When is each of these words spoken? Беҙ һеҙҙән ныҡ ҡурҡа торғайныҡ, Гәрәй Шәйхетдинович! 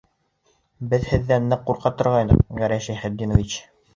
Беҙ 0.93 1.05
һеҙҙән 1.09 1.45
ныҡ 1.51 1.61
ҡурҡа 1.67 1.93
торғайныҡ, 2.01 2.41
Гәрәй 2.61 2.83
Шәйхетдинович! 2.87 3.59